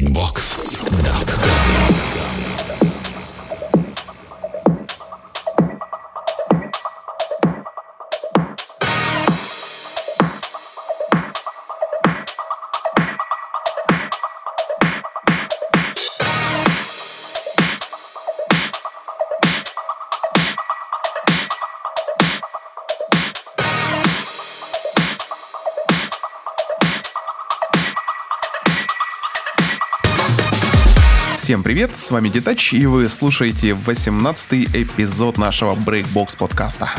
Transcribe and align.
breakbox.com. 0.00 1.85
привет, 31.66 31.96
с 31.96 32.12
вами 32.12 32.28
Детач, 32.28 32.74
и 32.74 32.86
вы 32.86 33.08
слушаете 33.08 33.74
18 33.74 34.70
эпизод 34.72 35.36
нашего 35.36 35.74
Breakbox 35.74 36.36
подкаста. 36.36 36.92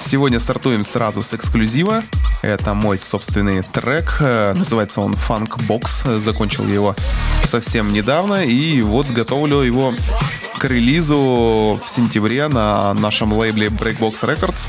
Сегодня 0.00 0.40
стартуем 0.40 0.82
сразу 0.82 1.22
с 1.22 1.32
эксклюзива. 1.32 2.02
Это 2.42 2.74
мой 2.74 2.98
собственный 2.98 3.62
трек, 3.62 4.16
э, 4.18 4.54
называется 4.54 5.02
он 5.02 5.12
Funk 5.12 5.56
Box, 5.68 6.18
закончил 6.18 6.66
его 6.66 6.96
совсем 7.44 7.92
недавно, 7.92 8.44
и 8.44 8.82
вот 8.82 9.06
готовлю 9.06 9.60
его 9.60 9.94
к 10.58 10.64
релизу 10.64 11.80
в 11.80 11.88
сентябре 11.88 12.48
на 12.48 12.92
нашем 12.94 13.32
лейбле 13.32 13.68
Breakbox 13.68 14.14
Records. 14.24 14.68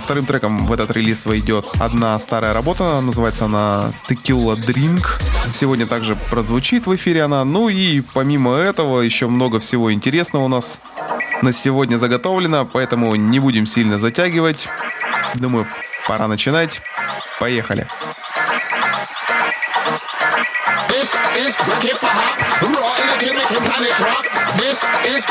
Вторым 0.00 0.26
треком 0.26 0.66
в 0.66 0.72
этот 0.72 0.90
релиз 0.90 1.26
войдет 1.26 1.66
одна 1.80 2.18
старая 2.18 2.52
работа, 2.52 3.00
называется 3.00 3.44
она 3.44 3.92
Tequila 4.08 4.56
Drink. 4.56 5.06
Сегодня 5.52 5.86
также 5.86 6.16
прозвучит 6.30 6.86
в 6.86 6.96
эфире 6.96 7.24
она. 7.24 7.44
Ну 7.44 7.68
и 7.68 8.00
помимо 8.00 8.56
этого 8.56 9.00
еще 9.00 9.28
много 9.28 9.60
всего 9.60 9.92
интересного 9.92 10.44
у 10.44 10.48
нас 10.48 10.80
на 11.42 11.52
сегодня 11.52 11.96
заготовлено, 11.96 12.64
поэтому 12.66 13.14
не 13.14 13.38
будем 13.38 13.66
сильно 13.66 13.98
затягивать. 13.98 14.68
Думаю, 15.34 15.66
пора 16.06 16.26
начинать. 16.26 16.80
Поехали. 17.38 17.86
This 24.58 24.82
is 25.14 25.28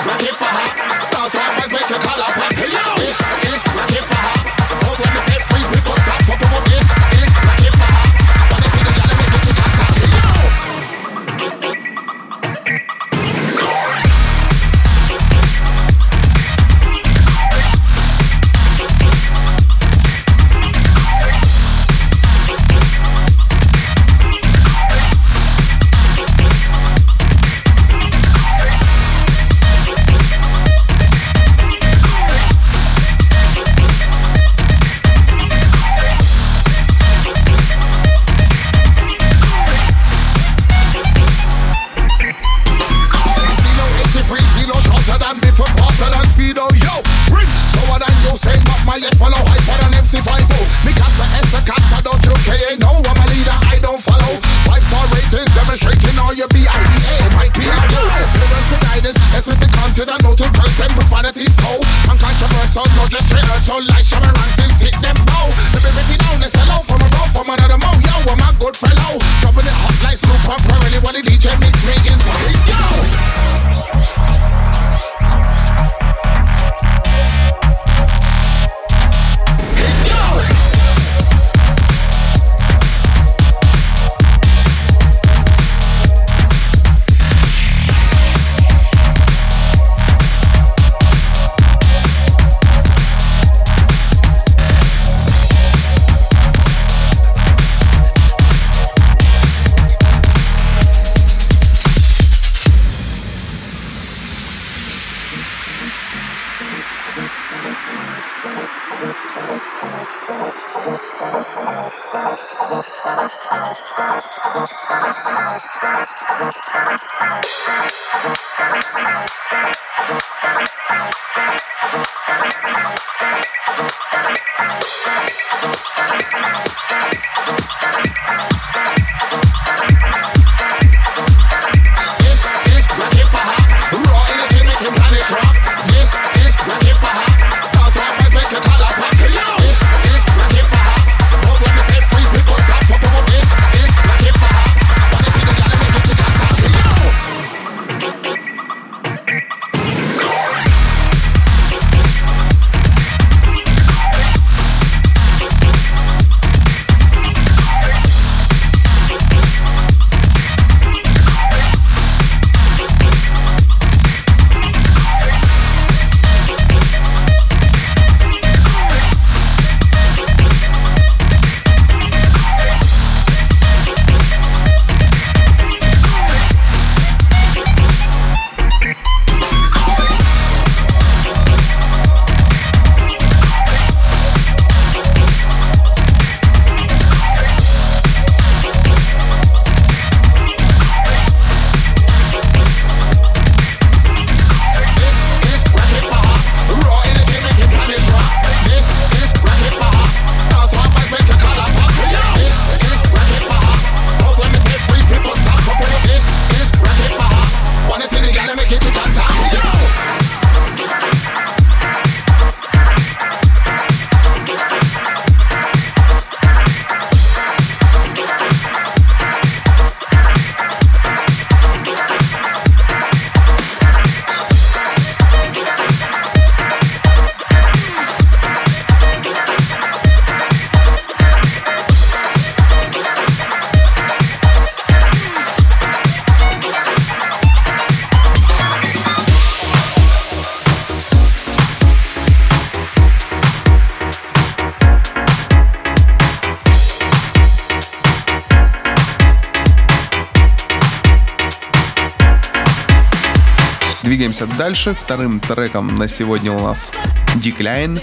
дальше. 254.58 254.96
Вторым 254.96 255.40
треком 255.40 255.96
на 255.96 256.08
сегодня 256.08 256.52
у 256.52 256.60
нас 256.60 256.92
Decline. 257.36 258.02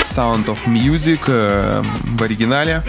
Sound 0.00 0.46
of 0.46 0.58
Music 0.66 1.20
э, 1.28 1.82
в 2.04 2.22
оригинале. 2.22 2.82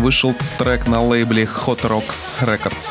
Вышел 0.00 0.34
трек 0.58 0.86
на 0.86 1.00
лейбле 1.00 1.44
Hot 1.44 1.80
Rocks 1.82 2.32
Records. 2.40 2.90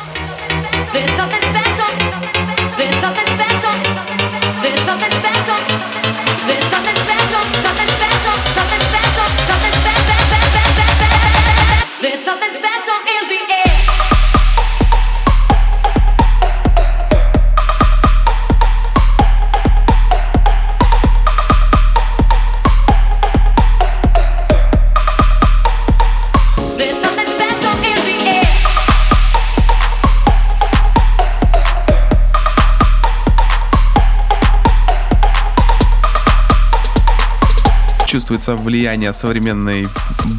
Чувствуется 38.34 38.60
влияние 38.60 39.12
современной 39.12 39.86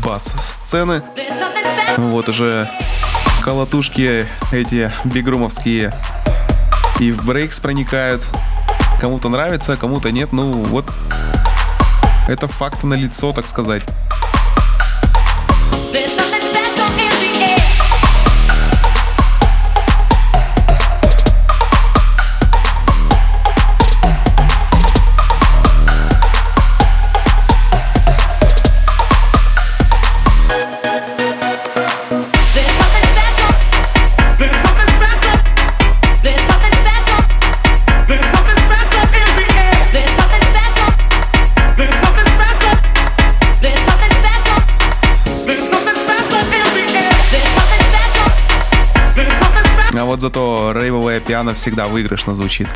бас-сцены. 0.03 1.01
Вот 1.95 2.27
уже 2.27 2.69
колотушки 3.41 4.27
эти 4.51 4.91
бигрумовские 5.05 5.93
и 6.99 7.13
в 7.13 7.23
брейкс 7.23 7.61
проникают. 7.61 8.27
Кому-то 8.99 9.29
нравится, 9.29 9.77
кому-то 9.77 10.11
нет. 10.11 10.33
Ну 10.33 10.63
вот 10.65 10.91
это 12.27 12.49
факт 12.49 12.83
на 12.83 12.95
лицо, 12.95 13.31
так 13.31 13.47
сказать. 13.47 13.83
Пиано 51.25 51.53
всегда 51.53 51.87
выигрышно 51.87 52.33
звучит. 52.33 52.67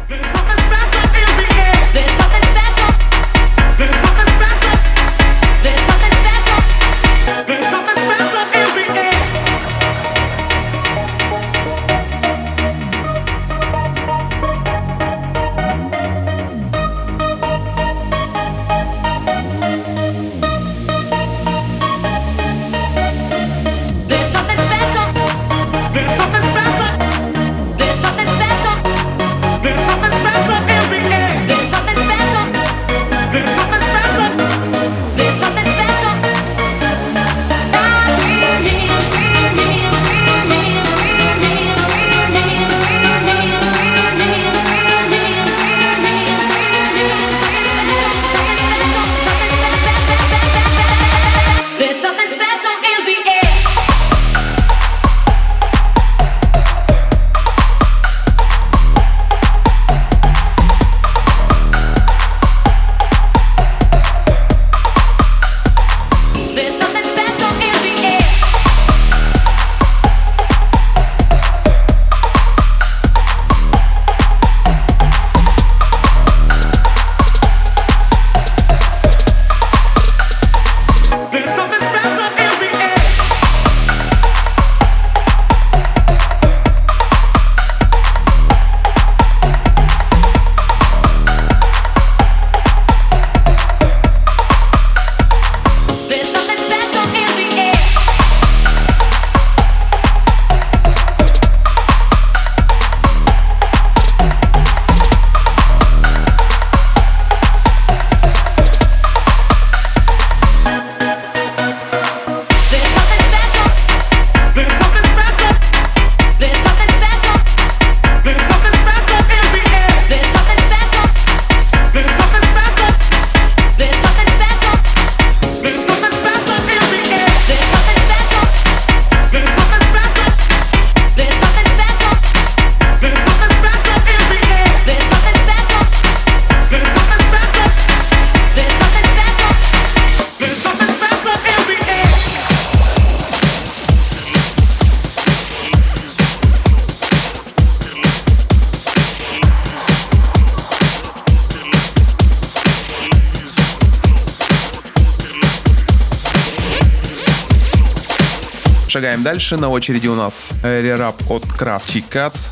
Шагаем 158.90 159.22
дальше. 159.22 159.56
На 159.56 159.70
очереди 159.70 160.08
у 160.08 160.16
нас 160.16 160.50
рерап 160.64 161.22
от 161.30 161.44
Crafty 161.44 162.04
Cats. 162.10 162.50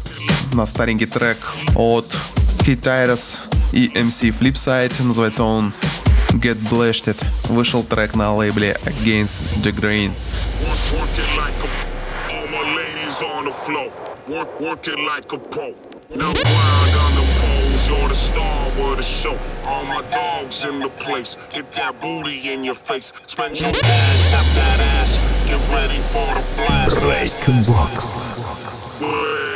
На 0.53 0.67
старенький 0.67 1.07
трек 1.07 1.39
от 1.73 2.15
Hityrus 2.59 3.39
и 3.71 3.87
MC 3.87 4.31
Flipside. 4.37 4.93
Называется 5.01 5.43
он 5.43 5.73
Get 6.33 6.59
Blasted. 6.69 7.17
Вышел 7.49 7.81
трек 7.81 8.13
на 8.13 8.35
лейбле 8.35 8.77
Against 8.85 9.63
the 9.63 9.71
Grain. 9.71 10.11
Work, 14.27 14.59
work 14.59 14.87
it 14.87 14.99
like 14.99 15.31
a 15.31 15.37
pole. 15.37 15.73
Now 16.13 16.33
grind 16.33 16.95
on 17.05 17.13
the 17.15 17.25
poles, 17.39 17.87
you're 17.87 18.09
the 18.09 18.13
star 18.13 18.67
of 18.67 18.97
the 18.97 19.01
show. 19.01 19.37
All 19.65 19.85
my 19.85 20.03
dogs 20.11 20.65
in 20.65 20.79
the 20.79 20.89
place, 20.89 21.37
hit 21.53 21.71
that 21.73 22.01
booty 22.01 22.51
in 22.51 22.65
your 22.65 22.75
face. 22.75 23.13
Spend 23.25 23.57
your 23.57 23.71
cash, 23.71 24.31
tap 24.31 24.45
that 24.55 24.79
ass. 24.81 25.26
Get 25.47 25.61
ready 25.69 25.99
for 26.11 26.27
the 26.35 26.43
blast. 26.57 26.99
Break 26.99 27.47
and 27.47 27.65
box. 27.65 29.46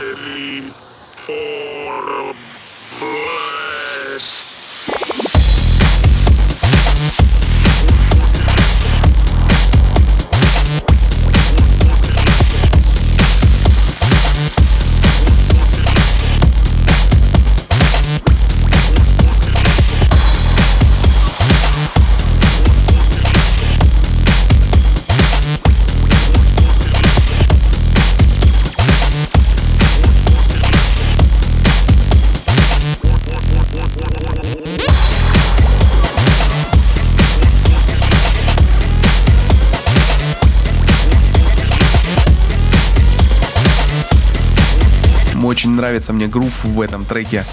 Очень 45.52 45.72
нравится 45.72 46.14
мне 46.14 46.28
грув 46.28 46.64
в 46.64 46.80
этом 46.80 47.04
треке. 47.04 47.44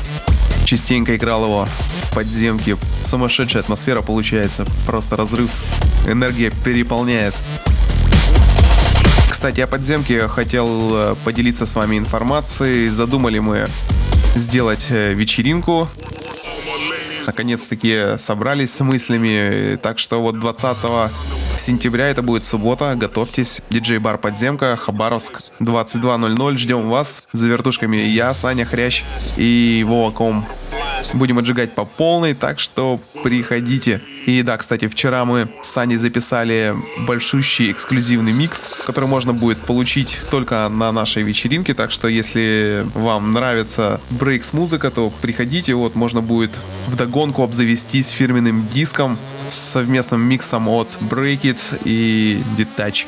Частенько 0.64 1.16
играл 1.16 1.42
его 1.42 1.68
в 2.04 2.14
подземке. 2.14 2.76
Сумасшедшая 3.02 3.64
атмосфера 3.64 4.02
получается. 4.02 4.64
Просто 4.86 5.16
разрыв. 5.16 5.50
Энергия 6.06 6.52
переполняет. 6.64 7.34
Кстати, 9.28 9.60
о 9.62 9.66
подземке 9.66 10.28
хотел 10.28 10.68
э, 10.94 11.14
поделиться 11.24 11.66
с 11.66 11.74
вами 11.74 11.98
информацией. 11.98 12.88
Задумали 12.88 13.40
мы 13.40 13.66
сделать 14.36 14.86
э, 14.90 15.12
вечеринку. 15.14 15.88
Наконец-таки 17.26 18.16
собрались 18.20 18.74
с 18.74 18.80
мыслями. 18.84 19.74
Так 19.74 19.98
что 19.98 20.22
вот 20.22 20.38
20 20.38 20.76
сентября, 21.58 22.08
это 22.08 22.22
будет 22.22 22.44
суббота, 22.44 22.94
готовьтесь. 22.94 23.60
Диджей-бар 23.70 24.18
«Подземка», 24.18 24.76
Хабаровск, 24.76 25.40
22.00. 25.60 26.56
Ждем 26.56 26.88
вас. 26.88 27.28
За 27.32 27.48
вертушками 27.48 27.96
я, 27.96 28.34
Саня 28.34 28.64
Хрящ 28.64 29.04
и 29.36 29.84
Вова 29.86 30.10
Ком. 30.10 30.44
Будем 31.14 31.38
отжигать 31.38 31.72
по 31.72 31.84
полной, 31.84 32.34
так 32.34 32.58
что 32.58 33.00
приходите. 33.22 34.00
И 34.26 34.42
да, 34.42 34.56
кстати, 34.56 34.88
вчера 34.88 35.24
мы 35.24 35.48
с 35.62 35.68
Саней 35.68 35.96
записали 35.96 36.74
большущий 37.06 37.72
эксклюзивный 37.72 38.32
микс, 38.32 38.68
который 38.86 39.08
можно 39.08 39.32
будет 39.32 39.58
получить 39.58 40.18
только 40.30 40.68
на 40.68 40.92
нашей 40.92 41.22
вечеринке. 41.22 41.74
Так 41.74 41.92
что, 41.92 42.08
если 42.08 42.86
вам 42.94 43.32
нравится 43.32 44.00
брейкс 44.10 44.52
музыка, 44.52 44.90
то 44.90 45.10
приходите. 45.22 45.74
Вот 45.74 45.94
можно 45.94 46.20
будет 46.20 46.50
в 46.86 46.96
догонку 46.96 47.42
обзавестись 47.42 48.08
фирменным 48.08 48.66
диском 48.68 49.16
с 49.48 49.54
совместным 49.54 50.20
миксом 50.20 50.68
от 50.68 50.98
Break 51.00 51.42
It 51.42 51.80
и 51.84 52.42
Detach. 52.56 53.06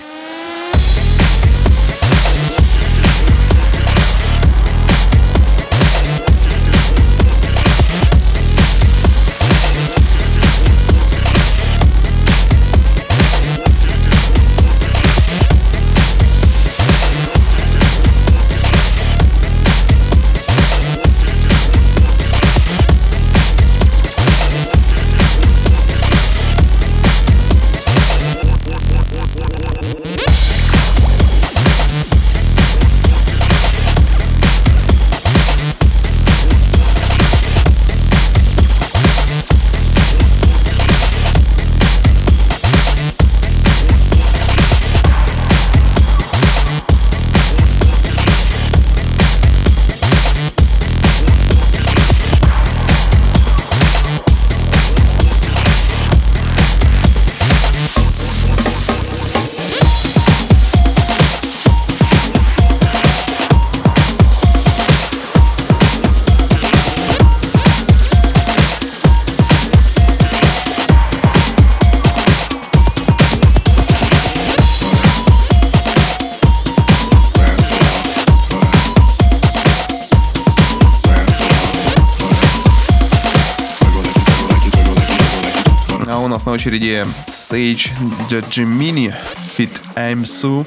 очереди 86.59 87.05
Sage 87.27 87.91
Jajimini 88.29 89.13
Fit 89.57 89.71
I'm 89.95 90.24
Su. 90.24 90.65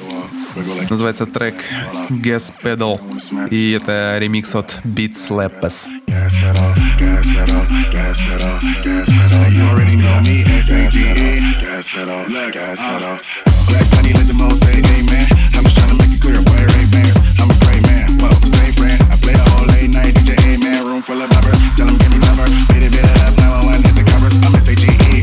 Называется 0.89 1.25
трек 1.25 1.55
Gas 2.09 2.51
Pedal. 2.63 2.99
И 3.49 3.71
это 3.71 4.17
ремикс 4.19 4.55
от 4.55 4.79
Beat 4.83 5.13
Slappers. 5.13 5.87
Gas 6.07 6.33
pedal, 6.41 6.73
gas 6.97 7.27
pedal, 7.35 7.63
gas 7.91 8.19
pedal, 8.19 8.59
gas 8.83 9.09
pedal. 9.09 9.45
You 9.53 9.63
already 9.69 9.95
know 9.95 10.19
me, 10.25 10.43
S-A-G-E. 10.59 11.61
Gas 11.61 11.87
pedal, 11.93 12.25
gas 12.51 12.79
pedal. 12.81 13.19
Black 13.69 13.87
money, 13.95 14.11
let 14.13 14.27
the 14.27 14.33
most 14.33 14.61
say 14.65 14.81
amen. 14.81 15.27
I'm 15.55 15.63
just 15.63 15.77
trying 15.77 15.89
to 15.89 15.97
make 16.01 16.11
it 16.11 16.19
clear, 16.19 16.41
boy, 16.41 16.59
Ray 16.73 16.85
Bans. 16.91 17.17
I'm 17.39 17.49
a 17.49 17.57
great 17.63 17.83
man, 17.85 18.17
whoa, 18.19 18.33
same 18.43 18.73
friend. 18.73 18.99
I 19.13 19.15
play 19.21 19.33
a 19.37 19.43
whole 19.53 19.67
late 19.69 19.93
night, 19.93 20.13
DJ 20.17 20.33
A-man, 20.49 20.85
room 20.85 21.01
full 21.01 21.21
of 21.21 21.29
boppers. 21.29 21.61
Tell 21.77 21.85
them 21.85 21.97
give 22.01 22.09
me 22.09 22.19
number, 22.25 22.45
beat 22.73 22.83
it, 22.83 22.91
beat 22.91 23.05
it 23.05 23.21
up, 23.21 23.37
911, 23.37 23.85
hit 23.85 23.95
the 23.95 24.03
covers. 24.09 24.35
I'm 24.43 24.55
S-A-G-E, 24.57 25.22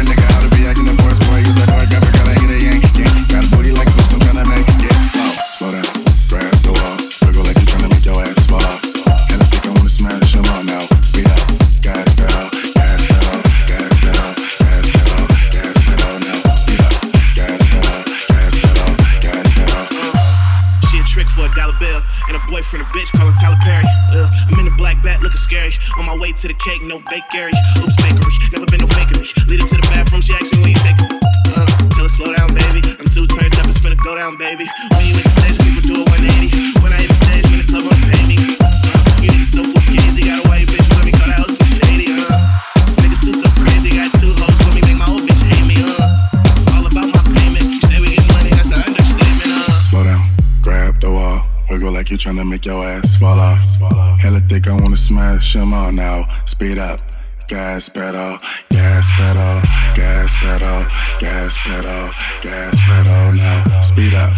wanna 55.55 55.65
them 55.65 55.73
all 55.73 55.91
now. 55.91 56.23
Speed 56.45 56.77
up. 56.77 56.99
Gas 57.47 57.89
pedal, 57.89 58.37
gas 58.71 59.11
pedal, 59.19 59.59
gas 59.91 60.31
pedal, 60.39 60.79
gas 61.19 61.57
pedal, 61.67 62.07
gas 62.39 62.79
pedal 62.87 63.33
now. 63.35 63.81
Speed 63.81 64.13
up. 64.13 64.31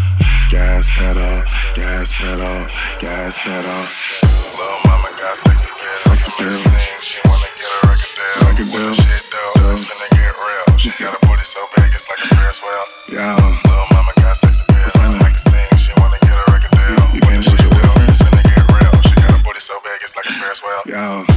Gas 0.49 0.89
pedal, 0.97 1.43
gas 1.75 2.09
pedal, 2.17 2.65
gas 2.97 3.37
pedal. 3.37 3.85
Little 4.57 4.79
mama 4.89 5.09
got 5.21 5.37
sexy 5.37 5.69
appeal. 5.69 6.17
Sexy. 6.17 6.31
Sing, 6.31 7.01
she 7.01 7.19
wanna 7.29 7.45
get 7.61 7.69
a 7.69 7.79
record 7.85 8.13
deal. 8.17 8.49
Record 8.49 8.69
deal. 8.73 8.89
The 8.89 8.93
shit 8.97 9.23
dope, 9.29 9.69
it's 9.69 9.85
finna 9.85 10.09
get 10.17 10.33
real. 10.33 10.77
She 10.79 10.89
got 10.97 11.13
a 11.13 11.19
booty 11.27 11.45
so 11.45 11.61
big, 11.75 11.93
it's 11.93 12.09
like 12.09 12.25
a 12.25 12.27
Ferris 12.33 12.61
wheel. 12.61 12.85
Yeah. 13.13 13.35
Little 13.37 13.87
mama 13.93 14.11
got 14.17 14.35
sexy 14.37 14.65
appeal. 14.67 15.22
as 20.53 20.61
well. 20.61 20.83
Yo. 20.85 21.32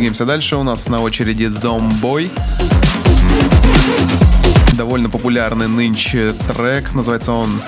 Двигаемся 0.00 0.24
дальше. 0.24 0.56
У 0.56 0.62
нас 0.62 0.88
на 0.88 1.02
очереди 1.02 1.42
Zomboy. 1.42 2.30
Довольно 4.72 5.10
популярный 5.10 5.68
нынче 5.68 6.32
трек. 6.48 6.94
Называется 6.94 7.32
он 7.32 7.60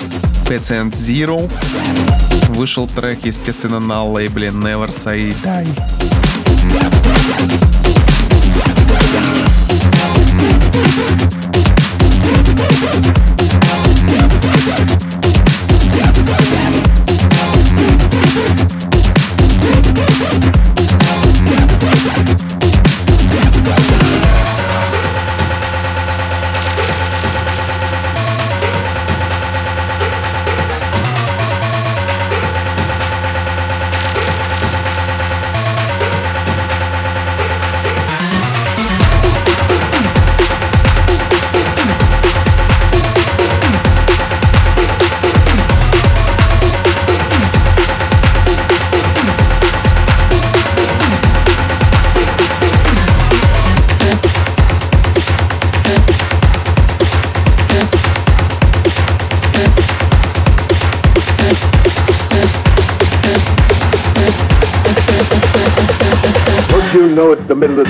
Patient 0.47 0.93
Zero. 0.93 1.47
Вышел 2.49 2.87
трек, 2.87 3.23
естественно, 3.23 3.79
на 3.79 4.03
лейбле 4.03 4.47
Never 4.47 4.89
Say 4.89 5.35
Die. 5.43 5.67
Don't 13.43 13.62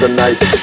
the 0.04 0.10
night? 0.10 0.63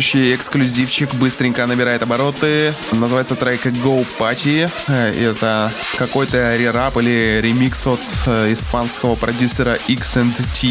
Следующий 0.00 0.34
эксклюзивчик 0.34 1.12
быстренько 1.14 1.66
набирает 1.66 2.02
обороты. 2.02 2.72
Называется 2.90 3.36
трек 3.36 3.66
Go 3.66 4.06
Party. 4.18 4.70
Э, 4.88 5.12
это 5.12 5.70
какой-то 5.98 6.56
рерап 6.56 6.96
или 6.96 7.40
ремикс 7.42 7.86
от 7.86 8.00
э, 8.26 8.50
испанского 8.50 9.14
продюсера 9.14 9.76
X&T. 9.88 10.68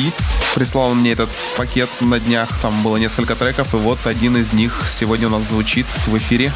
Прислал 0.56 0.96
мне 0.96 1.12
этот 1.12 1.30
пакет 1.56 1.90
на 2.00 2.20
днях. 2.20 2.50
Там 2.64 2.82
было 2.82 2.98
несколько 2.98 3.36
треков, 3.36 3.76
и 3.76 3.78
вот 3.78 4.00
один 4.08 4.36
из 4.36 4.54
них 4.54 4.82
сегодня 4.90 5.28
у 5.28 5.32
нас 5.32 5.44
звучит 5.44 5.86
в 6.08 6.18
эфире. 6.18 6.52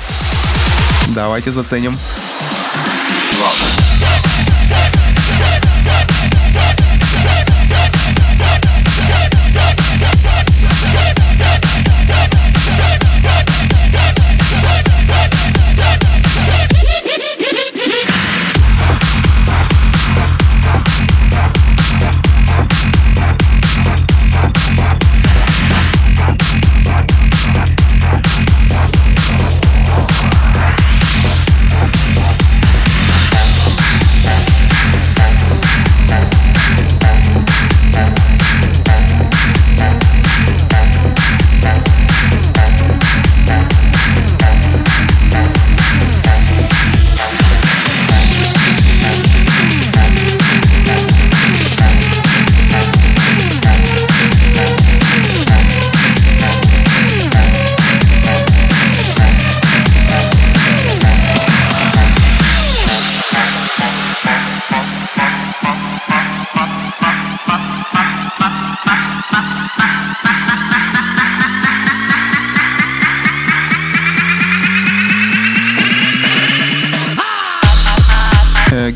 Давайте 1.09 1.51
заценим. 1.51 1.99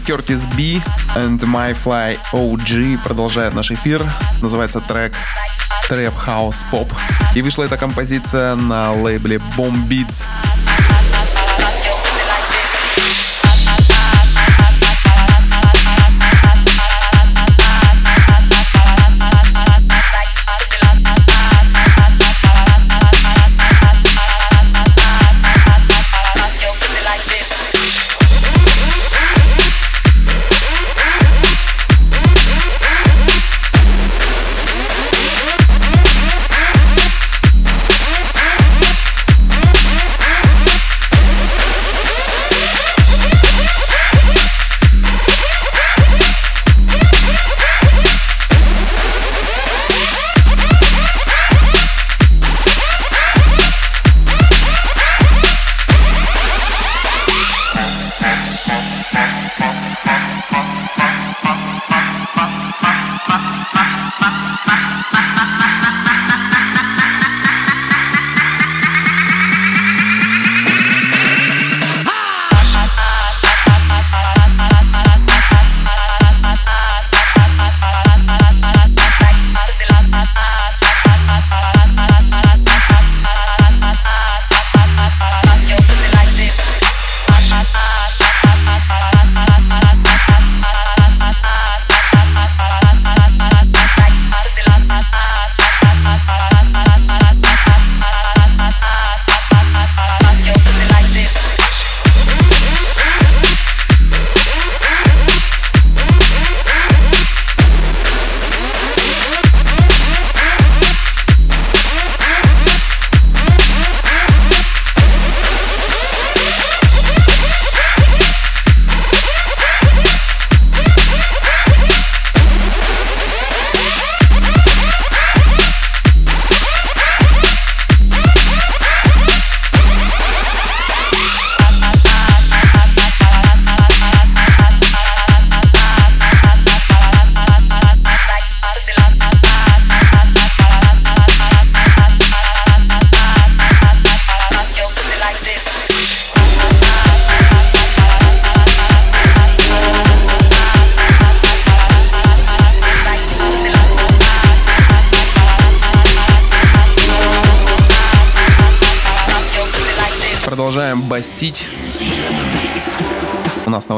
Кертис 0.08 0.46
Би 0.56 0.82
and 1.18 1.38
My 1.40 1.76
Fly 1.84 2.18
OG 2.32 3.04
продолжает 3.04 3.54
наш 3.54 3.72
эфир. 3.72 4.10
Называется 4.42 4.80
трек 4.80 5.14
Trap 5.90 6.14
House 6.26 6.64
Pop. 6.72 6.90
И 7.36 7.42
вышла 7.42 7.66
эта 7.66 7.76
композиция 7.76 8.56
на 8.56 8.94
лейбле 8.94 9.42
Bomb 9.58 9.86
Beats. 9.90 10.24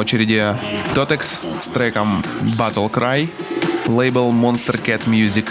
Очереди 0.09 0.55
Dotex 0.95 1.39
с 1.61 1.67
треком 1.67 2.23
Battle 2.57 2.89
Cry, 2.89 3.29
лейбл 3.85 4.31
Monster 4.31 4.81
Cat 4.83 5.01
Music. 5.05 5.45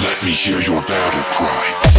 Let 0.00 0.22
me 0.24 0.30
hear 0.30 0.58
your 0.62 0.80
battle 0.88 1.22
cry. 1.36 1.89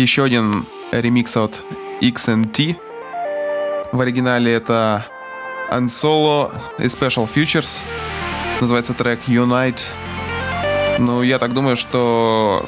Еще 0.00 0.24
один 0.24 0.66
ремикс 0.92 1.36
от 1.36 1.62
XNT. 2.00 2.76
В 3.92 4.00
оригинале 4.00 4.52
это 4.52 5.06
Unsolo 5.70 6.52
и 6.78 6.84
Special 6.84 7.28
Futures. 7.32 7.82
Называется 8.60 8.94
трек 8.94 9.20
Unite. 9.26 9.82
Ну, 10.98 11.22
я 11.22 11.38
так 11.38 11.52
думаю, 11.52 11.76
что 11.76 12.66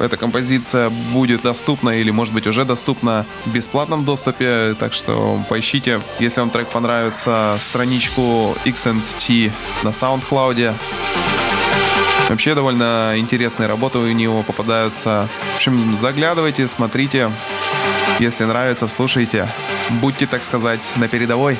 эта 0.00 0.16
композиция 0.16 0.90
будет 1.12 1.42
доступна 1.42 1.90
или, 1.90 2.10
может 2.10 2.34
быть, 2.34 2.46
уже 2.46 2.64
доступна 2.64 3.24
в 3.44 3.52
бесплатном 3.52 4.04
доступе, 4.04 4.74
так 4.78 4.92
что 4.92 5.40
поищите. 5.48 6.00
Если 6.18 6.40
вам 6.40 6.50
трек 6.50 6.68
понравится, 6.68 7.56
страничку 7.60 8.56
XNT 8.64 9.50
на 9.82 9.88
SoundCloud. 9.90 10.74
Вообще 12.32 12.54
довольно 12.54 13.12
интересные 13.18 13.66
работы 13.66 13.98
у 13.98 14.06
него 14.10 14.42
попадаются. 14.42 15.28
В 15.52 15.56
общем, 15.56 15.94
заглядывайте, 15.94 16.66
смотрите. 16.66 17.30
Если 18.20 18.44
нравится, 18.44 18.88
слушайте. 18.88 19.46
Будьте, 20.00 20.26
так 20.26 20.42
сказать, 20.42 20.90
на 20.96 21.08
передовой. 21.08 21.58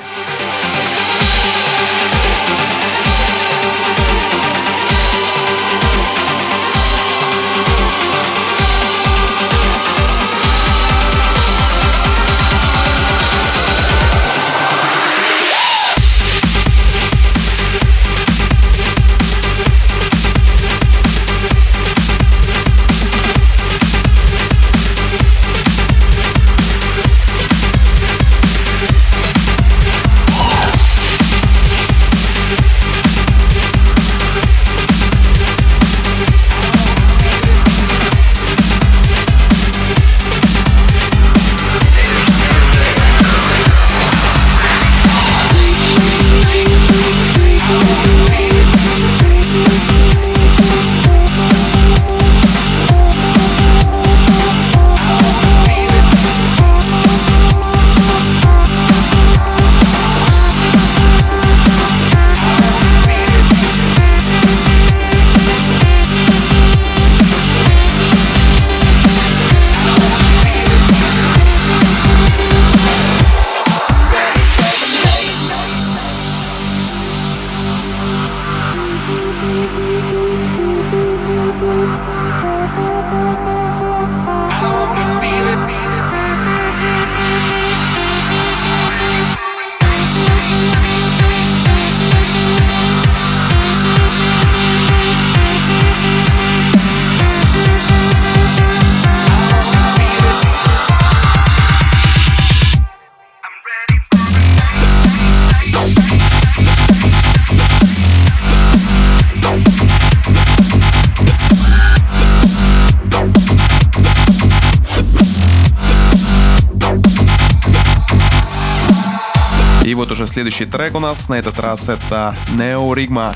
Следующий 120.52 120.70
трек 120.70 120.94
у 120.94 120.98
нас, 120.98 121.30
на 121.30 121.34
этот 121.34 121.58
раз 121.60 121.88
это 121.88 122.36
Neo 122.48 122.92
Rigma 122.92 123.34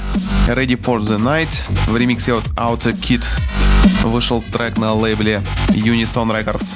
Ready 0.49 0.79
for 0.79 0.99
the 0.99 1.19
Night 1.19 1.63
в 1.87 1.97
ремиксе 1.97 2.35
от 2.35 2.45
Outer 2.57 2.93
Kid. 2.93 3.25
Вышел 4.05 4.43
трек 4.53 4.77
на 4.77 4.93
лейбле 4.93 5.41
Unison 5.69 6.31
Records. 6.31 6.75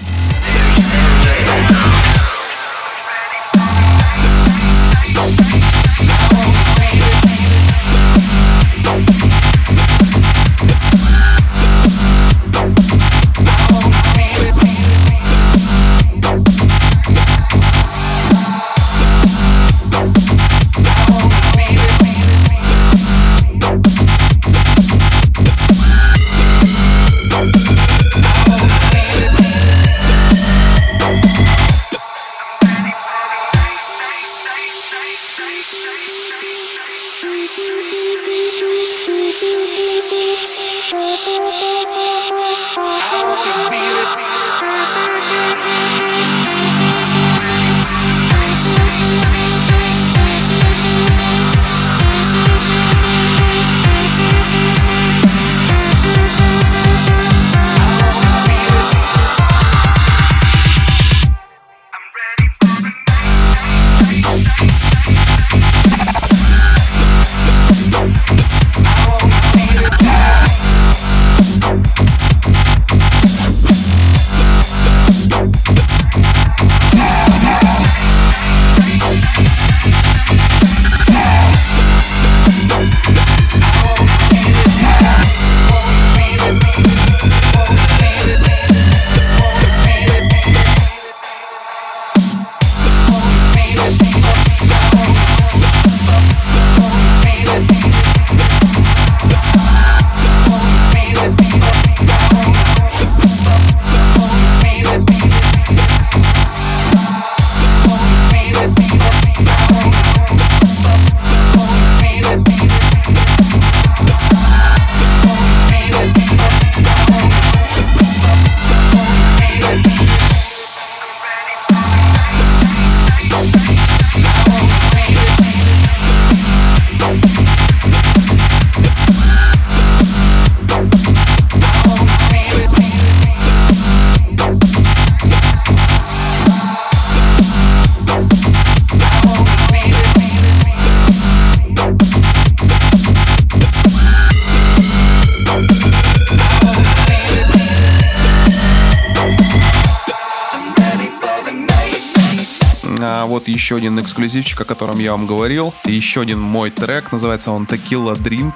Вот 153.40 153.48
еще 153.48 153.76
один 153.76 153.98
эксклюзивчик, 153.98 154.60
о 154.60 154.64
котором 154.64 154.98
я 154.98 155.12
вам 155.12 155.26
говорил. 155.26 155.72
Еще 155.86 156.20
один 156.20 156.40
мой 156.40 156.70
трек, 156.70 157.10
называется 157.10 157.52
он 157.52 157.64
Tequila 157.64 158.14
Drink. 158.14 158.52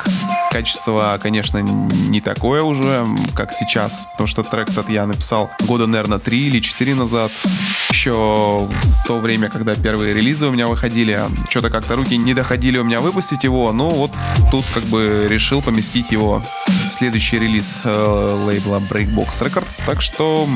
Качество, 0.51 1.19
конечно, 1.23 1.59
не 1.59 2.21
такое 2.21 2.63
уже, 2.63 3.07
как 3.35 3.53
сейчас, 3.53 4.07
потому 4.13 4.27
что 4.27 4.43
трек 4.43 4.69
этот 4.69 4.91
я 4.91 5.07
написал 5.07 5.51
года, 5.63 5.87
наверное, 5.87 6.19
три 6.19 6.49
или 6.49 6.61
четыре 6.61 6.95
назад. 6.95 7.33
Еще 7.91 8.13
в 8.13 9.07
то 9.07 9.21
время, 9.21 9.49
когда 9.49 9.75
первые 9.75 10.13
релизы 10.13 10.47
у 10.47 10.51
меня 10.51 10.67
выходили, 10.67 11.19
что-то 11.49 11.71
как-то 11.71 11.97
руки 11.97 12.17
не 12.17 12.35
доходили 12.35 12.77
у 12.77 12.85
меня 12.85 13.01
выпустить 13.01 13.45
его, 13.45 13.73
но 13.73 13.89
вот 13.89 14.11
тут 14.51 14.65
как 14.75 14.85
бы 14.85 15.27
решил 15.29 15.63
поместить 15.63 16.11
его 16.11 16.43
в 16.67 16.93
следующий 16.93 17.39
релиз 17.39 17.83
э, 17.85 18.41
лейбла 18.45 18.81
Breakbox 18.81 19.29
Records. 19.41 19.81
Так 19.87 20.03
что 20.03 20.47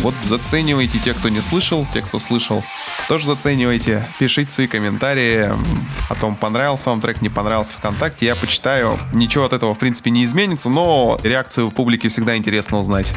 вот 0.00 0.14
заценивайте 0.24 0.98
те, 0.98 1.14
кто 1.14 1.28
не 1.28 1.42
слышал, 1.42 1.86
те, 1.92 2.00
кто 2.00 2.18
слышал, 2.18 2.64
тоже 3.06 3.26
заценивайте. 3.26 3.67
Пишите 4.18 4.50
свои 4.50 4.66
комментарии 4.66 5.50
о 6.08 6.14
том, 6.14 6.36
понравился 6.36 6.90
вам 6.90 7.00
трек, 7.00 7.20
не 7.20 7.28
понравился 7.28 7.74
ВКонтакте. 7.74 8.26
Я 8.26 8.34
почитаю. 8.34 8.98
Ничего 9.12 9.44
от 9.44 9.52
этого, 9.52 9.74
в 9.74 9.78
принципе, 9.78 10.10
не 10.10 10.24
изменится, 10.24 10.70
но 10.70 11.18
реакцию 11.22 11.70
публики 11.70 12.08
всегда 12.08 12.36
интересно 12.36 12.78
узнать. 12.78 13.12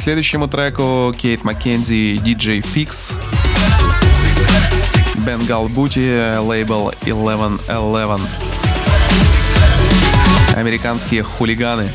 Следующему 0.00 0.48
треку. 0.48 1.14
Кейт 1.16 1.44
Маккензи, 1.44 2.16
DJ 2.16 2.62
Fix. 2.62 3.12
Бенгал 5.26 5.68
Бути, 5.68 6.38
лейбл 6.38 6.88
1111. 7.02 8.26
Американские 10.56 11.22
хулиганы. 11.22 11.90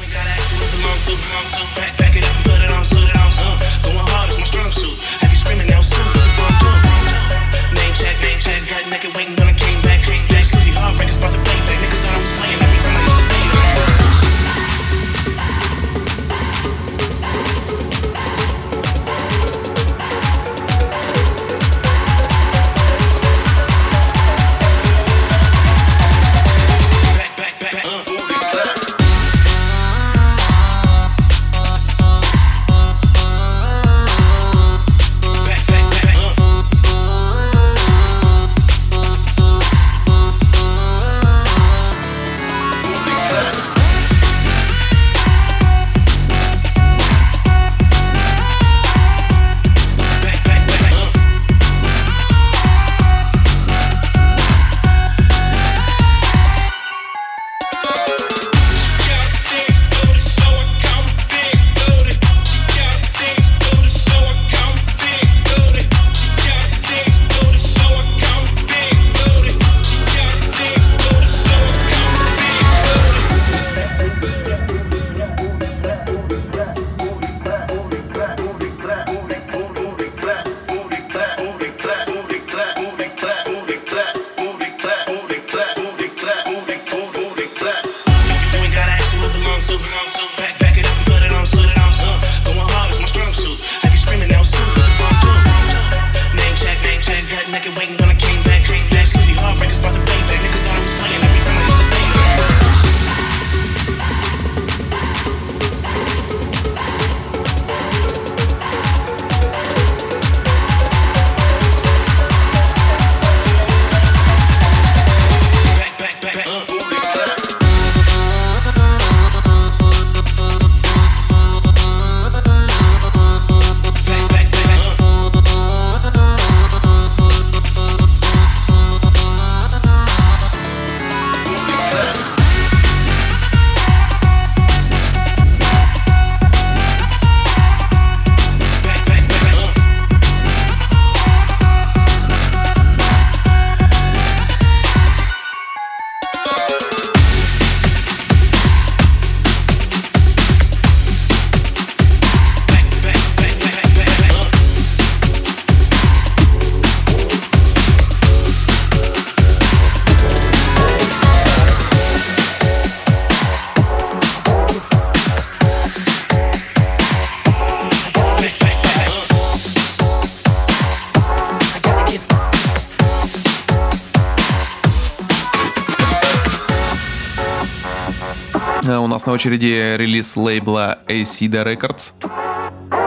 На 179.26 179.34
очереди 179.34 179.96
релиз 179.98 180.38
лейбла 180.38 181.00
Acida 181.08 181.64
Records. 181.66 182.12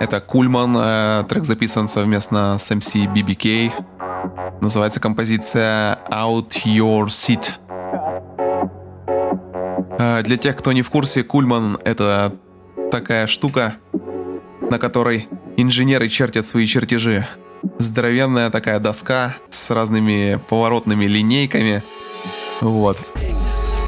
Это 0.01 0.21
Кульман, 0.21 0.77
э, 0.77 1.25
трек 1.29 1.45
записан 1.45 1.87
совместно 1.87 2.57
с 2.59 2.71
MC 2.71 3.07
BBK. 3.07 3.73
Называется 4.61 5.01
композиция 5.01 5.99
Out 6.11 6.65
Your 6.65 7.07
Seat. 7.07 7.51
Э, 9.99 10.23
для 10.23 10.37
тех, 10.37 10.57
кто 10.57 10.73
не 10.73 10.83
в 10.83 10.91
курсе, 10.91 11.23
Кульман— 11.23 11.79
это 11.85 12.35
такая 12.91 13.27
штука, 13.27 13.75
на 14.61 14.79
которой 14.79 15.29
инженеры 15.57 16.09
чертят 16.09 16.45
свои 16.45 16.67
чертежи. 16.67 17.27
Здоровенная 17.79 18.51
такая 18.51 18.81
доска 18.81 19.35
с 19.51 19.71
разными 19.71 20.41
поворотными 20.49 21.05
линейками. 21.05 21.83
Вот. 22.61 22.99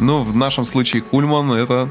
Ну, 0.00 0.22
в 0.22 0.34
нашем 0.34 0.64
случае 0.64 1.02
Кульман— 1.02 1.52
это 1.52 1.90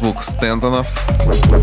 me. 0.00 0.22
Стентонов. 0.22 0.86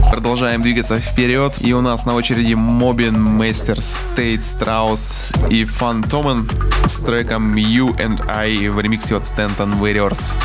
Продолжаем 0.10 0.62
двигаться 0.62 1.00
вперед. 1.00 1.54
И 1.60 1.74
у 1.74 1.82
нас 1.82 2.06
на 2.06 2.14
очереди 2.16 2.54
Мобин 2.54 3.20
Мастерс, 3.22 3.96
Тейт 4.16 4.44
Страус 4.44 5.30
и 5.50 5.66
Фантомен 5.66 6.50
с 6.88 7.00
треком 7.00 7.54
You 7.56 7.96
and 7.98 8.30
I 8.30 8.70
в 8.70 8.80
ремиксе 8.80 9.16
от 9.16 9.24
Stanton 9.24 9.80
Warriors. 9.80 10.36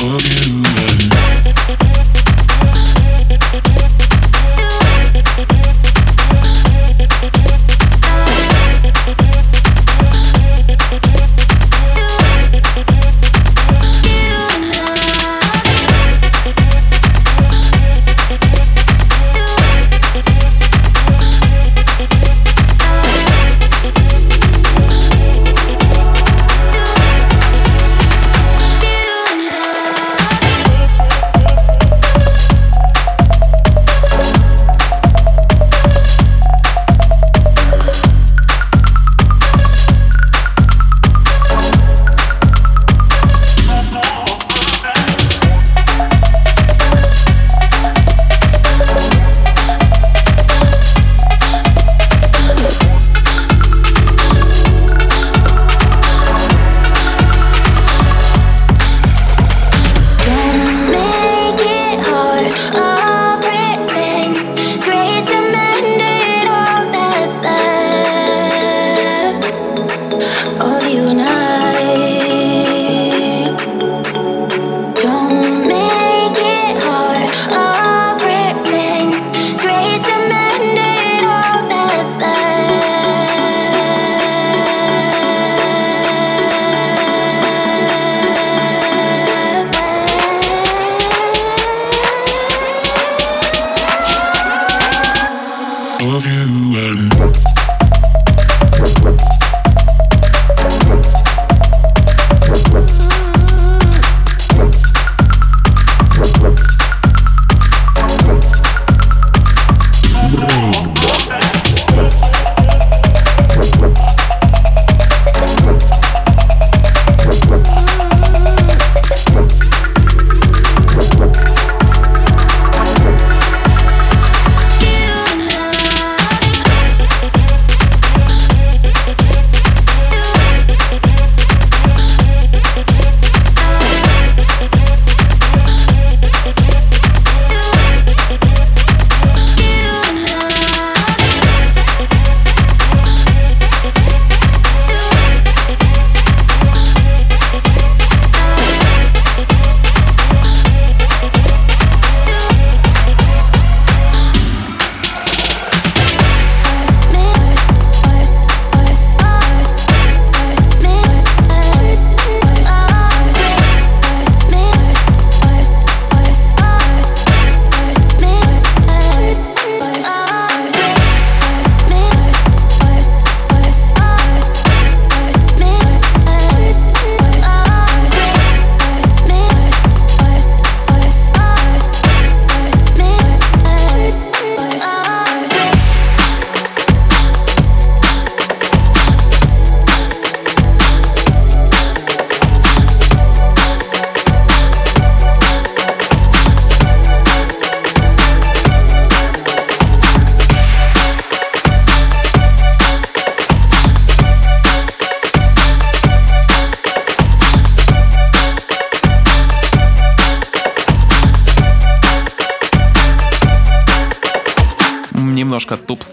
немножко 0.00 1.79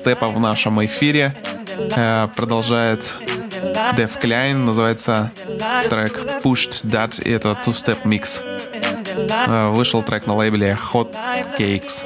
тупстепа 0.08 0.28
в 0.28 0.40
нашем 0.40 0.86
эфире. 0.86 1.36
Э, 1.96 2.30
продолжает 2.34 3.16
Дев 3.98 4.18
Кляйн, 4.18 4.64
называется 4.64 5.32
трек 5.90 6.18
Pushed 6.44 6.86
That, 6.86 7.22
и 7.22 7.30
это 7.30 7.58
two-step 7.66 8.00
микс. 8.06 8.42
Э, 9.48 9.70
вышел 9.70 10.02
трек 10.04 10.26
на 10.26 10.36
лейбле 10.36 10.78
Hot 10.94 11.14
Cakes. 11.58 12.06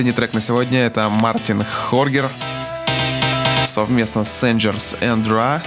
последний 0.00 0.16
трек 0.16 0.32
на 0.32 0.40
сегодня 0.40 0.86
это 0.86 1.10
Мартин 1.10 1.62
Хоргер 1.62 2.30
совместно 3.66 4.24
с 4.24 4.42
Sengers 4.42 4.98
and 5.02 5.26
Ra. 5.26 5.60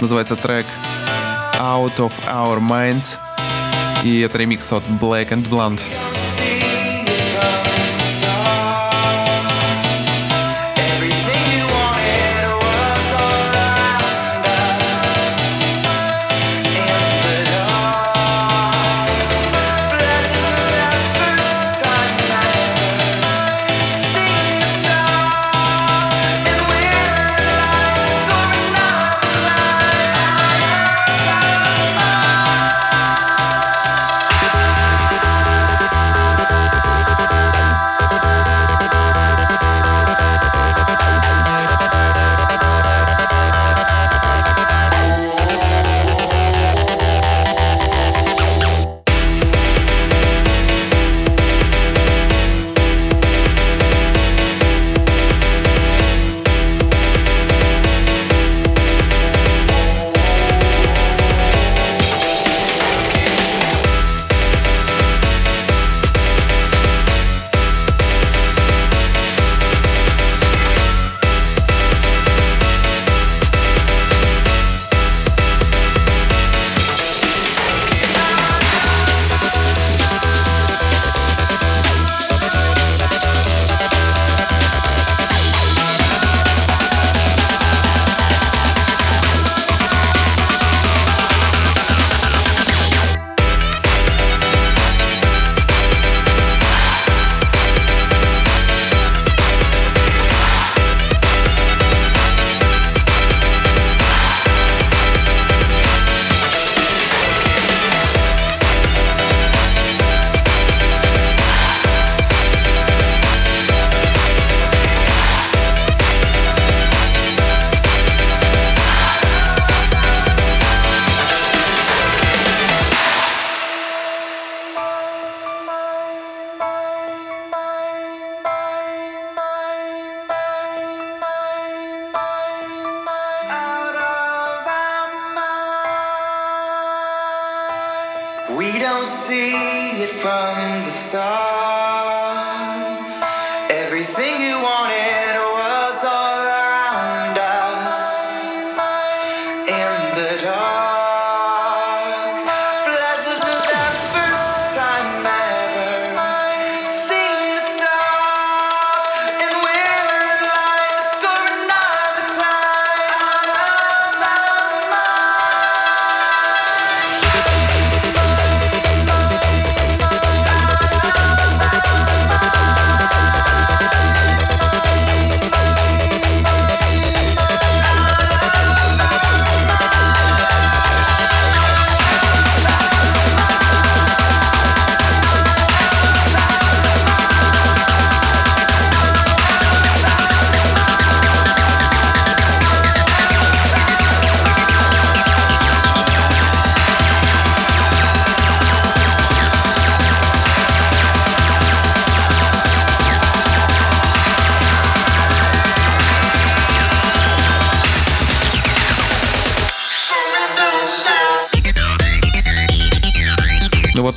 Называется 0.00 0.34
трек 0.34 0.64
Out 1.58 1.98
of 1.98 2.12
Our 2.26 2.58
Minds. 2.58 3.18
И 4.02 4.20
это 4.20 4.38
ремикс 4.38 4.72
от 4.72 4.82
Black 4.98 5.28
and 5.28 5.46
Blonde. 5.46 5.82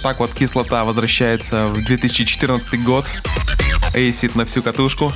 Так 0.06 0.20
вот 0.20 0.36
кислота 0.36 0.86
возвращается 0.86 1.70
в 1.70 1.84
2014 1.84 2.84
год. 2.84 3.08
Эйсит 3.96 4.36
на 4.36 4.46
всю 4.46 4.62
катушку. 4.62 5.12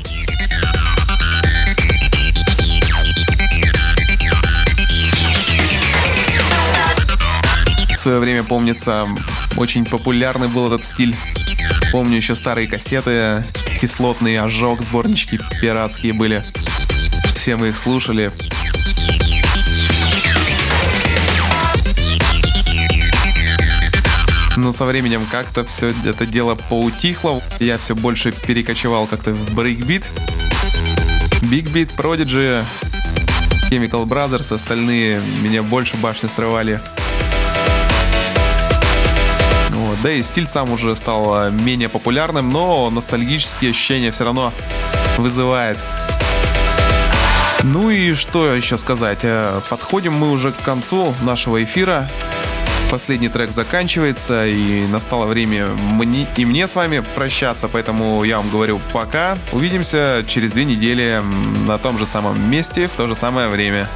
В 7.92 7.98
свое 8.00 8.18
время, 8.18 8.44
помнится, 8.44 9.08
очень 9.58 9.86
популярный 9.86 10.48
был 10.48 10.66
этот 10.66 10.84
стиль. 10.84 11.16
Помню 11.92 12.18
еще 12.18 12.34
старые 12.34 12.68
кассеты, 12.68 13.44
кислотный 13.80 14.40
ожог, 14.40 14.82
сборнички 14.82 15.40
пиратские 15.62 16.14
были. 16.14 16.44
Все 17.36 17.58
мы 17.58 17.70
их 17.70 17.78
слушали. 17.78 18.32
Но 24.60 24.74
со 24.74 24.84
временем 24.84 25.26
как-то 25.26 25.64
все 25.64 25.94
это 26.04 26.26
дело 26.26 26.56
поутихло. 26.56 27.42
Я 27.60 27.78
все 27.78 27.96
больше 27.96 28.34
перекочевал 28.34 29.08
как-то 29.08 29.32
в 29.32 29.54
брейкбит. 29.54 30.06
Beat, 31.44 31.96
Prodigy, 31.96 32.66
Chemical 33.72 34.06
Brothers, 34.06 34.54
остальные 34.54 35.22
меня 35.42 35.64
больше 35.64 35.96
башни 35.98 36.28
срывали. 36.28 36.82
Вот. 39.70 40.02
Да 40.04 40.12
и 40.12 40.22
стиль 40.22 40.46
сам 40.46 40.72
уже 40.74 40.94
стал 40.98 41.48
э, 41.48 41.52
менее 41.52 41.88
популярным, 41.88 42.50
но 42.50 42.90
ностальгические 42.90 43.72
ощущения 43.72 44.12
все 44.12 44.26
равно 44.26 44.52
вызывает. 45.18 45.78
Ну 47.64 47.90
и 47.90 48.14
что 48.14 48.54
еще 48.54 48.78
сказать? 48.78 49.20
Э, 49.24 49.62
Подходим 49.70 50.14
мы 50.14 50.32
уже 50.32 50.52
к 50.52 50.58
концу 50.58 51.16
нашего 51.22 51.64
эфира. 51.64 52.10
Последний 52.90 53.30
трек 53.30 53.52
заканчивается, 53.52 54.48
и 54.48 54.88
настало 54.88 55.28
время 55.28 55.68
мне, 55.92 56.26
и 56.38 56.46
мне 56.46 56.68
с 56.68 56.76
вами 56.76 57.04
прощаться, 57.16 57.68
поэтому 57.68 58.24
я 58.24 58.38
вам 58.38 58.50
говорю 58.50 58.82
пока. 58.92 59.38
Увидимся 59.52 60.24
через 60.28 60.54
две 60.54 60.66
недели 60.66 61.22
на 61.68 61.78
том 61.78 62.00
же 62.00 62.08
самом 62.08 62.50
месте 62.50 62.88
в 62.88 62.92
то 62.92 63.08
же 63.08 63.14
самое 63.14 63.48
время. 63.48 63.88